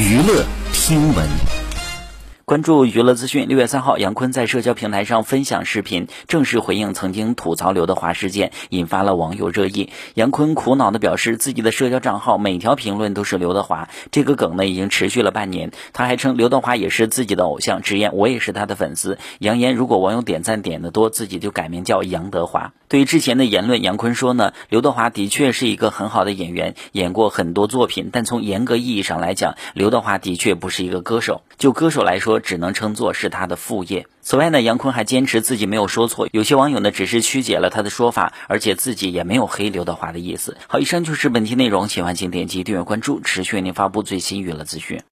[0.00, 1.59] 娱乐听闻。
[2.50, 3.46] 关注娱乐资讯。
[3.46, 9.90] 六月三号，杨坤在社交平台上分享视频，正式回应曾经吐槽刘德华事件，引发了网友热议。
[10.14, 15.70] 杨坤苦恼的表示，自己的社交账号每条评论都是刘德华，这个梗呢已经持续了半年。
[15.92, 19.18] 他还称刘德华也是自己的偶像，直言我也是他的粉丝。
[19.38, 22.72] 扬言如果网友点赞点的多，自己就改名叫杨德华。
[22.88, 31.42] 对于之前的言论，杨坤说呢，刘德华的确是一个很好的演员，演过很多作品，但从严格意义上来讲，刘德华的确不是一个歌手。
[31.56, 34.06] 就歌手来说只能称作是他的副业。
[34.22, 40.56] 此外呢，杨坤还坚持自己没有说错，有些网友呢只是曲解了他的说法，而且自己也没有黑刘德华的意思。
[40.66, 45.02] 好，以上就是本期内容，喜欢请点击订阅关注，持续为您发布最新娱乐资讯。